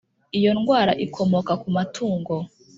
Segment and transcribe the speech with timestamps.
[0.37, 2.35] Iyo ndwara ikomoka kuma tungo